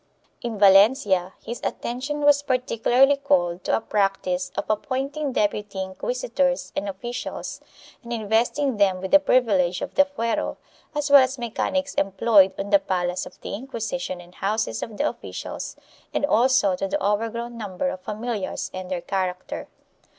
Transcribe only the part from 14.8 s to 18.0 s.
of the officials and also to the overgrown number